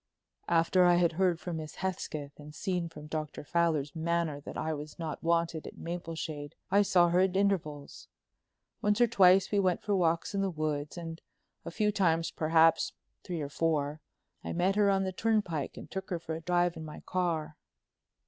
[0.47, 3.43] "After I had heard from Miss Hesketh and seen from Dr.
[3.43, 8.07] Fowler's manner that I was not wanted at Mapleshade, I saw her at intervals.
[8.81, 11.21] Once or twice we went for walks in the woods, and
[11.65, 12.93] a few times, perhaps
[13.23, 14.01] three or four,
[14.43, 17.55] I met her on the turnpike and took her for a drive in my car."